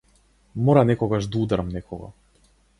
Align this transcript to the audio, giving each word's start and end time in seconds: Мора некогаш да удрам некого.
Мора 0.69 0.83
некогаш 0.91 1.23
да 1.35 1.45
удрам 1.45 1.69
некого. 1.77 2.13